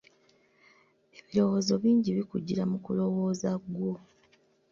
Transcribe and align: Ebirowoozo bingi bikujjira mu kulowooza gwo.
Ebirowoozo 1.17 1.73
bingi 1.81 2.09
bikujjira 2.17 2.63
mu 2.71 2.77
kulowooza 2.85 3.49
gwo. 3.73 3.93